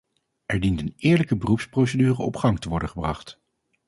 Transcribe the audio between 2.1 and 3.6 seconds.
op gang te worden gebracht.